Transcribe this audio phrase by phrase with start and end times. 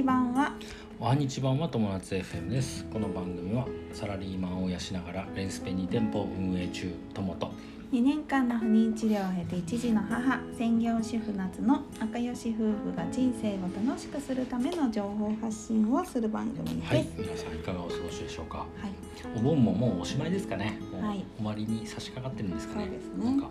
[0.00, 0.54] ち版は
[0.98, 7.52] おはにち版は友達 FM ですこの番組はサラリーマンを養いながらレンスペ2店舗を運営中友と
[7.92, 16.94] 2年間の不妊治療を経て一児の母専業主婦夏の仲良し夫婦が人生を楽しくするための情報発信をする番組です。
[16.94, 18.68] はい皆さんいかがお過ごしでしょうかはい、
[19.36, 23.50] お盆ももうおしまいですかねはい終わりに差し掛かってるんですかねそうですねなんかは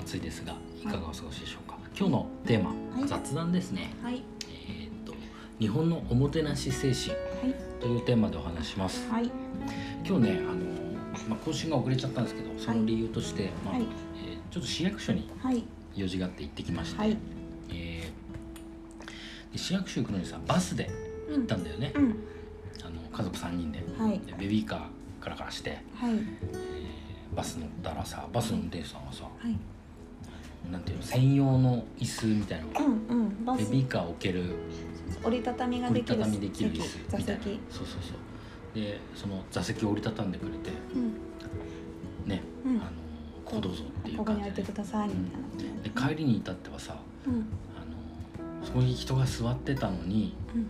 [0.00, 2.74] 暑いですがいかがお過ごしでしょうか、今日のテーマ、は
[3.06, 4.22] い雑談ですねはい、
[5.58, 9.08] 日本のおもてなし精神はい、というテーマでお話しします。
[9.10, 9.30] はい、
[10.04, 10.56] 今日ねあの
[11.28, 13.82] まあ更新が遅れちゃったんですけどその理由として、まあはい。
[13.82, 15.64] えーちょっと市役所にはい、
[15.96, 17.16] 用事があって行ってきまして、はい、
[17.70, 20.88] えーで市役所行くのにさバスで
[21.28, 22.02] う行ったんだよね、うん、
[22.84, 23.80] あの家族3人で。
[23.98, 29.56] はい、でベビーカーからからして、はい、えーバス乗ったらさバスの運転手さんはさはい、
[30.70, 33.58] なんていうの専用の椅子みたいなのうん、うん、バス。
[33.58, 34.54] ベビーカーを置ける
[35.22, 37.86] 折りたたみが折りできるたたみできる椅席座子みたいな席、そう。
[37.86, 38.78] そうそう。
[38.80, 42.76] でその座席を折りたたんでくれてうん、ね、うん。
[42.78, 43.04] あの
[43.44, 50.66] こうどうぞっていうここに感じで置いてくださいみたいな、で帰りに至ってはさうん、あのそこに人が座ってたのにうん、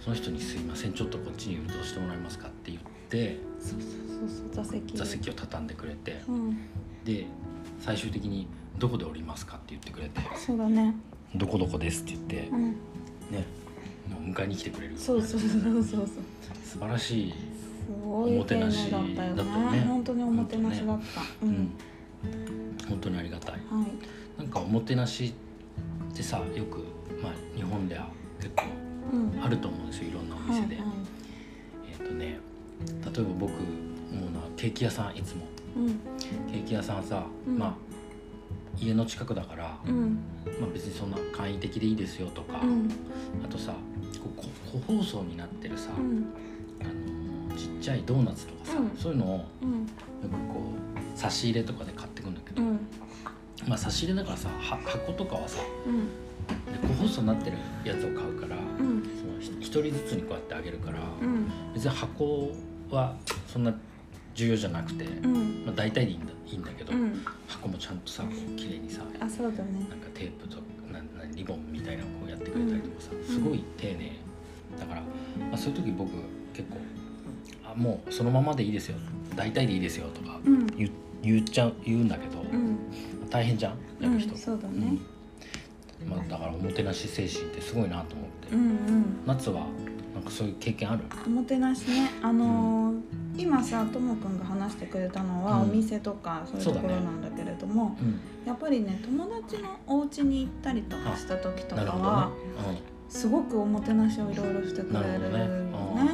[0.00, 6.58] その人に「すいませんちょっとこっちに移動してもらえますか」って言ってそうそうそうそう座席、座席を畳んでくれてうん、
[7.04, 7.26] で
[7.86, 8.48] 最終的に
[8.78, 10.94] 「どこで降りますか?」って言ってくれてそうだね、
[11.34, 12.70] 「どこどこです」って言ってうん、
[13.30, 13.44] ね
[14.26, 16.08] 迎えに来てくれるそうそうそうそうそう。
[16.64, 17.34] 素晴らしい、
[18.04, 19.44] おもてなしだったよね。
[19.86, 21.20] 本当におもてなしだった。
[21.20, 21.70] ううんん、
[22.88, 23.58] 本当にありがたいは
[24.38, 24.42] い。
[24.42, 25.32] なんかおもてなし
[26.12, 26.78] ってさよく、
[27.22, 28.08] まあ、日本では
[28.40, 28.64] 結構
[29.12, 29.42] うん。
[29.44, 30.78] あると思うんですよいろんなおはい店で。
[31.88, 32.38] えっ、とね例え
[33.00, 35.55] ば僕思うのはケーキ屋さんいつもうん
[36.50, 37.58] ケーキ屋さんさ、うん。
[37.58, 37.74] まあ
[38.78, 40.18] 家の近くだから、うん。
[40.60, 42.90] まあ、別にそんな簡易的でいいですよとか、うん。
[43.44, 44.48] あとさこうこ
[44.86, 46.26] 個包装になってるさ、うん。
[46.80, 48.90] あのーちっちゃいドーナツとかさ、うん。
[48.98, 49.86] そういうのをようん。
[49.86, 50.72] くこ
[51.14, 52.80] う差し入れとかで買ってくんだけど、うん。
[53.66, 55.62] まあ差し入れだからさは箱とかはさ
[56.82, 59.02] 個包装になってるやつを買うから、うん。
[59.18, 61.50] そのひ一人ずつにこうやってあげるから、うん。
[61.72, 62.50] 別に箱
[62.90, 63.16] は
[63.46, 63.74] そんな
[64.36, 65.64] 重要じゃなくて、うん。
[65.66, 67.24] まあ、大体でいいんだいいんだけど、うん。
[67.48, 69.86] 箱もちゃんとさこう綺麗にさあそうだね。
[69.88, 70.58] なんかテープと
[70.92, 71.04] なな
[71.34, 74.12] リボンみたいなのをこうやってくれたりとかさ、すごい丁寧。
[74.78, 76.10] だから、まあ、そういう時僕
[76.52, 76.76] 結構
[77.64, 78.98] あもうそのままでいいですよ。
[79.34, 80.66] 大体でいいですよとかうん。
[80.76, 80.90] 言,、
[81.22, 82.78] 言っちゃう言うんだけど、うん。
[83.30, 84.04] 大変じゃん？
[84.04, 84.98] やる人、うんそうだね。
[86.02, 86.08] うん。
[86.10, 89.04] まあ、だからおもてなし精神ってすごいなと思って、うんうん。
[89.26, 89.66] 夏は
[90.14, 91.04] なんかそういう経験ある？
[91.26, 92.10] おもてなしね。
[92.22, 95.62] あのー今さともくんが話してくれたのは、うん。
[95.62, 98.20] お店とかそういうところなんだけれども、うん。
[98.46, 102.10] やっぱりね友達のお家に行ったりとかした時とかなるほどね。
[102.10, 102.30] は、
[103.08, 105.38] すごくおもてなしをいろいろしてくれるよほどね。
[105.38, 105.44] ね。
[105.44, 106.04] あの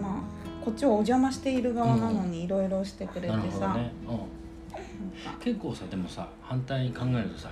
[0.00, 7.50] まあこっちをお邪魔している側なのにいろいろしてくれてうん、なるほどさ、ね、うん、結構さでもさ反対に考えるとさ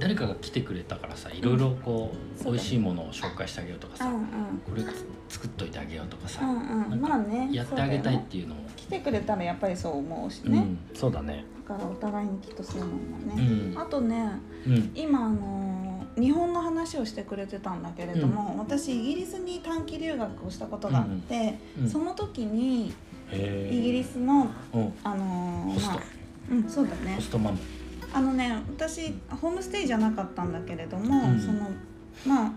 [0.00, 2.56] 誰かが来てくれたからさいろいろこう、そうだね。
[2.56, 4.20] 美味しいものを紹介してあげようとかさ、うん
[4.68, 7.00] これつ作っといてあげようとかさ、うんうん。
[7.00, 8.64] まあねやってあげたいっていうのをね。
[8.76, 11.44] 来てくれたらやっぱりそう思うしね、うん、そうだね。
[11.68, 13.78] だからお互いにきっとそうなんだうね、ん。
[13.78, 14.32] あとね
[14.66, 14.90] うん。
[14.94, 22.92] 今あの日本の話をしてくれてたんだけれども、私イギリスに短期留学をしたことがあって、うんその時に
[23.32, 24.92] イギリスのうん。
[25.04, 26.00] あのーまあ
[26.50, 27.14] うんそうだね。
[27.16, 27.58] ホストマム
[28.12, 31.40] あのね私ホームステイじゃなかったんだけれども、うん。
[31.40, 31.70] その
[32.26, 32.52] まあ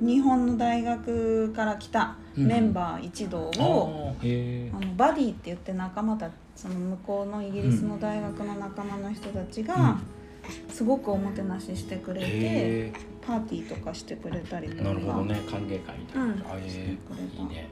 [0.00, 4.68] 日本の大学から来たメンバー一同を、あー。
[4.68, 9.98] へあのバディって言って仲間たその向こうのイギリスの大学の仲間の人たちえが
[10.68, 12.92] すごくおもてなししてくれて、へ
[13.24, 14.80] パーティーとかしてくれたりとか。
[14.82, 16.34] えなるほどね歓迎会みたいな、うん。
[16.38, 17.42] してえくれた。
[17.42, 17.68] いいね。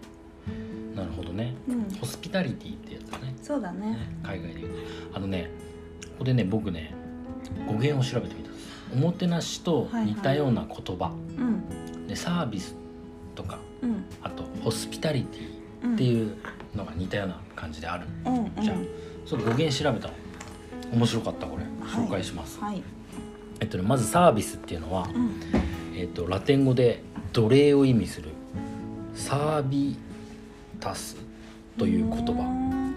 [0.95, 1.55] なるほどね。
[1.69, 1.89] うん。
[1.99, 3.35] ホスピタリティってやつだね。
[3.43, 3.91] そうだね。
[3.91, 4.73] ね海外で言う
[5.15, 5.51] あのね
[6.21, 6.93] ここでね僕ね
[7.67, 8.51] 語源を調べてみた。
[8.93, 12.07] おもてなしと似たような言葉、うん。
[12.07, 12.77] でサービス
[13.35, 14.05] とかうん。
[14.23, 15.49] あとホスピタリティ
[15.85, 15.95] うん。
[15.95, 16.37] っていう
[16.75, 18.35] のが似たような感じである、うん。
[18.35, 18.77] うんじゃあ
[19.25, 20.15] それ語源調べたの。
[20.93, 21.63] 面白かったこれ。
[21.63, 22.07] はい。
[22.07, 22.83] 紹介します、はい。
[23.61, 25.41] えっとねまずサービスっていうのは、うん。
[25.97, 27.03] えっと、ラテン語で
[27.33, 28.29] 奴隷を意味する
[29.15, 29.97] サービ
[30.81, 31.17] タス
[31.79, 32.43] という言葉。
[32.43, 32.95] ん。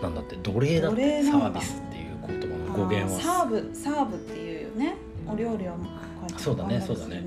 [0.00, 1.82] なんだって奴隷だっ奴てサービス
[2.26, 4.94] 言葉の語源あーサーはブサーブっていうよね。
[5.26, 5.78] お料理をこ
[6.18, 7.24] うやってそうだねそうだね。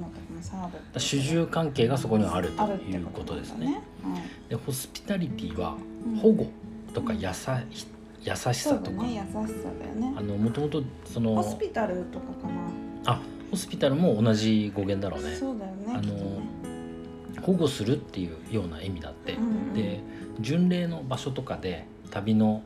[0.98, 3.68] 主従関係がそこにはあるということですね。
[3.68, 5.76] はいでホスピタリティは
[6.06, 6.16] うん。
[6.18, 6.48] 保護
[6.94, 7.88] とか優し
[8.22, 10.14] 優しそうださとか、ね優しさだよね。
[10.18, 13.14] あのもともとそのホスピタルとかかな。
[13.14, 13.22] あホ
[13.52, 15.36] ホスピタルも同じ語源だろうね。
[15.36, 19.74] そうだよねあの保護するっていうような意味だって、うんうん。
[19.74, 20.00] で
[20.40, 22.62] 巡礼の場所とかで旅の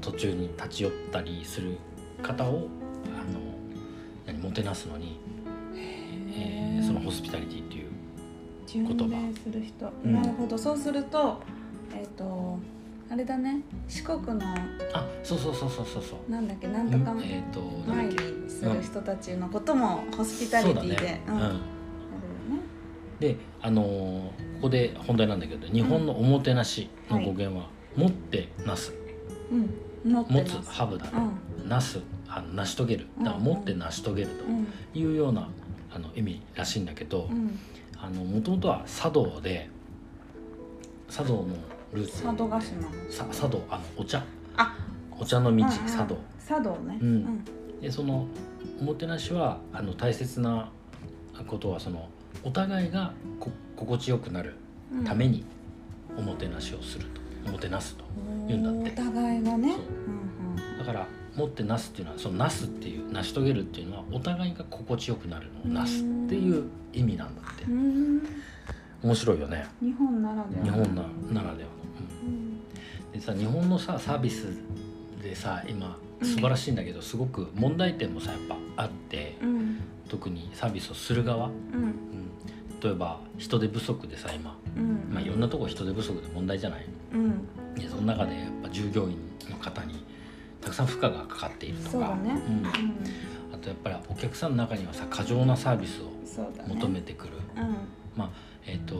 [0.00, 1.78] 途中に立ち寄ったりする
[2.22, 2.52] 方をあ
[3.32, 3.40] の
[4.26, 5.18] 何もてなすのに、
[5.74, 7.90] えーそのホスピタリティっていう
[8.66, 9.26] 巡言葉。
[9.26, 10.12] 礼する人、うん。
[10.12, 10.56] なるほど。
[10.56, 11.40] そうすると
[11.94, 12.58] えっ、と
[13.10, 13.60] あれだね。
[13.88, 14.40] 四国の
[14.92, 16.30] あそうそうそうそうそうそう。
[16.30, 17.22] なんだっけなんとかうん？
[17.22, 18.16] えっ、とな前に
[18.48, 21.34] する人たちのこともホスピタリティで、そうだね、うん。
[21.34, 21.60] やるよね。
[23.18, 23.86] であのー
[24.56, 29.05] ここで本題なんだけど日本のおもてなしの語源は「持ってなす」うん
[30.04, 31.06] 持つハブだ。
[31.66, 33.06] なすあの成し遂げる。
[33.18, 35.48] だから持って成し遂げるうんというような
[35.92, 39.68] あの意味らしいんだけどもともとは茶道で
[41.08, 41.46] 茶道の
[41.92, 42.22] ルーツ。
[42.22, 44.22] 佐渡島茶道あのお茶。
[44.56, 44.76] あ。
[45.18, 46.18] お茶の道茶道。
[46.46, 46.98] 茶道ね。
[47.00, 47.44] うん。
[47.80, 48.26] でその
[48.80, 50.70] おもてなしはあの大切な
[51.46, 52.08] ことはその
[52.42, 54.54] お互いがこ心地よくなる
[54.92, 55.44] うんために
[56.16, 57.20] おもてなしをすると。
[57.20, 58.04] おもてなすと
[58.48, 59.00] 言うんだって。
[59.00, 59.72] お互いがね。
[59.72, 60.78] そう。
[60.78, 67.64] だから持ってなすっていうのはそのなすっていう成し遂げるっていうのはお互いが心地よくなるのをなすっていう意味なんだって。
[69.02, 69.66] 面白いよね。
[69.82, 70.64] 日本ならでは。
[70.64, 71.02] 日本な
[71.42, 71.74] ならではの、
[72.24, 72.28] うん。
[72.28, 72.56] うん
[73.12, 74.48] でさ日本のさサービス
[75.22, 79.80] でさ今素晴らしいんだけど、すごく問題点もさやっぱあってうん。
[80.08, 81.52] 特にサービスをする側、うん。
[81.52, 81.92] うん、
[82.80, 85.08] 例えば人手不足でさ今、うん。
[85.12, 87.74] まあ、いろんなとこ人手不足で問題じゃないうん。
[87.74, 89.18] でその中でやっぱ従業員
[89.50, 90.04] の方に
[90.60, 92.30] たくさん負荷がかかっているとかね。
[92.30, 92.66] うん。
[93.54, 96.10] あとやっぱりお客さんの中にはさ過剰なサービスを
[96.66, 97.76] 求めてくる、うん。
[98.16, 98.30] まあ
[98.66, 98.96] えっ、と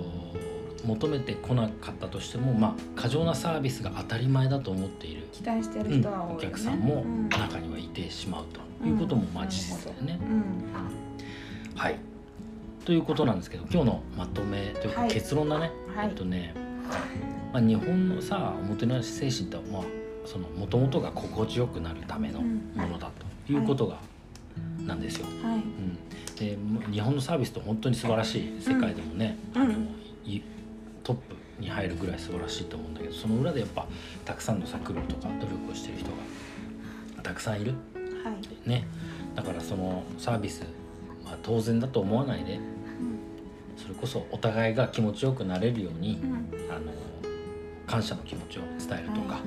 [0.84, 6.34] 求めてこなかったとしても、まあ、過剰なサービスが当たり前だと思っている、期待してるうん人は多いよね。
[6.36, 7.28] お客さんもうん。
[7.28, 8.44] 中にはいてしまう
[8.80, 10.18] ということも事実だよね。
[10.22, 11.76] うん。
[11.76, 11.96] はい。
[12.84, 15.10] ということなんですけど今日のまとめというかはい。
[15.10, 16.08] 結論だね、はい。
[16.08, 16.54] えっとね、
[17.52, 19.82] まあ、日本のさおもてなし精神ってまあ
[20.26, 22.60] その元々が心地よくなるためのうん。
[22.74, 23.10] ものだ
[23.46, 23.98] ということが
[24.84, 25.26] なんですよ。
[25.42, 25.56] はい。
[25.56, 25.98] うん、
[26.36, 29.62] でも日本のサービスって本当に素晴らしい世界でもね、うん。
[29.62, 29.72] あの
[30.24, 30.42] い
[31.02, 33.86] トップに入るぐらい素晴らしいと思うんだけどその裏でやっぱ
[34.24, 36.10] たくさんのさ苦労とか努力をしてる人
[37.16, 37.74] がたくさんいる。
[38.24, 38.32] は
[38.66, 38.68] い。
[38.68, 38.86] ね。
[39.34, 40.62] だからそのサービス
[41.24, 42.58] は当然だと思わないで
[43.76, 46.92] それこそお互いが気持ちよくなれるようにうんうんあの
[47.86, 49.42] 感謝の気持ちを伝えるとか、はい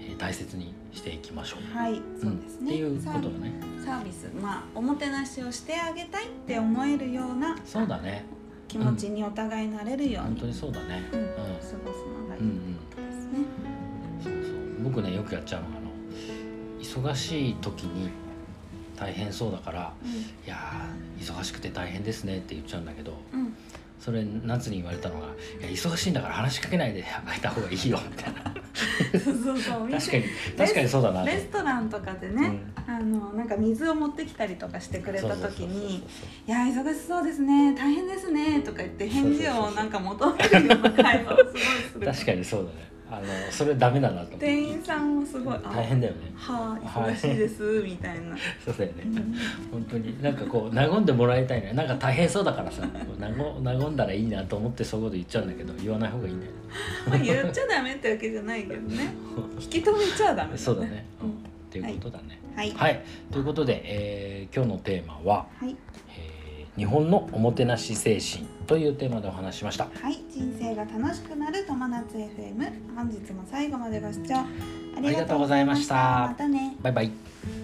[0.00, 1.74] えー大切にしていきましょう。
[1.74, 3.52] はいそうですねんっていうことだね。
[3.82, 8.26] サービスまあおもてなしをしてあげたいって思えるようなそうだね。
[8.68, 11.08] 気持ちにお互いなれるように本当にそうだね。
[11.12, 12.74] うんうん過ごすのがいいうんうん。
[12.74, 13.38] ですね
[14.22, 15.90] そうそう僕ねよくやっちゃうのがあの
[17.12, 18.10] 忙しい時に
[19.00, 19.92] 大変そうだから
[20.46, 23.40] 「いやー忙しくて大変ですね」って言っちゃうんだけどうん。
[23.40, 23.56] うん
[24.00, 25.26] それ夏に言われたのが
[25.60, 28.54] 「いや忙しいんだから話しかけないであげた方がいいよ」みたいな。
[29.22, 29.90] そうそうそう。
[29.92, 30.24] 確かに
[30.56, 31.26] 確かにそうだなと。
[31.26, 36.02] レストランとかでね、あのなんか水を持ってきたりとかしてくれた時に
[36.46, 41.62] そう「いや忙しそうですね大変ですね」とか言って返事をなんか求めるような会話をすごい
[41.92, 44.46] する確かにそうだねあのそれダメだなと思って。
[44.46, 46.32] 店員さんもすごい「あ大変だよね。
[46.36, 48.36] はあ忙しいです」みたいな。
[48.64, 49.02] そうだよね。
[49.04, 49.34] うん。
[49.72, 51.72] 本当になんかこう和んでもらいたいね。
[51.72, 52.86] なんか大変そうだからさ
[53.18, 56.58] 和和んだらいいなと思ってそういうこと言っちゃうんだけど言わない方がいいんだよね。
[57.08, 59.12] まあ言っちゃダメってわけじゃないけどね。
[59.60, 60.58] 引き止めちゃダメだね。
[60.58, 61.36] そうだね、ううんん、っ
[61.70, 62.38] ていうことだね。
[62.54, 62.70] はい。
[62.72, 65.76] はい、ということで、えー今日のテーマは、はい。
[66.10, 66.19] えー
[66.80, 69.84] 日本のおもてなし精神というテーマでお話ししました。
[69.84, 77.59] はい、人生が楽しくなる友達 FM 本日も最後までご視聴ありがとうございましたありがとうございましたまたねバイバイ。